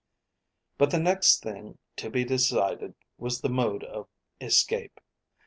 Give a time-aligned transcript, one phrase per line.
[0.79, 4.07] But the next thing to be decided was the mode of
[4.41, 4.99] escape.